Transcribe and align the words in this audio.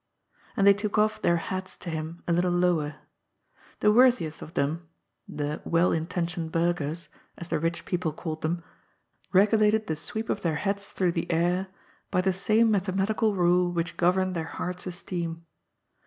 And 0.57 0.65
they 0.65 0.73
took 0.73 0.97
off 0.97 1.21
their 1.21 1.37
hats 1.37 1.77
to 1.77 1.91
him 1.91 2.23
a 2.27 2.33
little 2.33 2.49
lower. 2.49 2.95
The 3.81 3.91
worthiest 3.91 4.41
of 4.41 4.55
them— 4.55 4.89
the" 5.27 5.61
well 5.63 5.91
intentioned 5.91 6.51
burghers," 6.51 7.07
as 7.37 7.49
the 7.49 7.59
rich 7.59 7.85
people 7.85 8.11
called 8.11 8.41
them^— 8.41 8.63
^regulated 9.31 9.85
the 9.85 9.95
sweep 9.95 10.31
of 10.31 10.41
their 10.41 10.55
hats 10.55 10.91
through 10.91 11.11
the 11.11 11.31
air 11.31 11.67
by 12.09 12.21
the 12.21 12.33
same 12.33 12.71
mathematical 12.71 13.35
rule 13.35 13.71
which 13.71 13.95
gov 13.95 14.13
erned 14.15 14.33
their 14.33 14.45
hearts' 14.45 14.87
esteem. 14.87 15.45